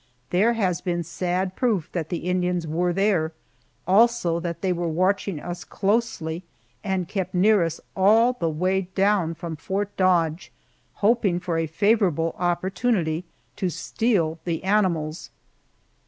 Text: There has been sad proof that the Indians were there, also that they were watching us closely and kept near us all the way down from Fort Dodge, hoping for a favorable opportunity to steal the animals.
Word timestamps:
There 0.31 0.53
has 0.53 0.81
been 0.81 1.03
sad 1.03 1.55
proof 1.55 1.87
that 1.91 2.09
the 2.09 2.27
Indians 2.27 2.65
were 2.65 2.91
there, 2.91 3.33
also 3.85 4.39
that 4.39 4.61
they 4.61 4.73
were 4.73 4.87
watching 4.87 5.39
us 5.39 5.63
closely 5.63 6.41
and 6.83 7.07
kept 7.07 7.35
near 7.35 7.63
us 7.63 7.79
all 7.95 8.33
the 8.33 8.49
way 8.49 8.89
down 8.95 9.35
from 9.35 9.55
Fort 9.55 9.95
Dodge, 9.97 10.51
hoping 11.05 11.39
for 11.39 11.59
a 11.59 11.67
favorable 11.67 12.33
opportunity 12.39 13.25
to 13.57 13.69
steal 13.69 14.39
the 14.43 14.63
animals. 14.63 15.29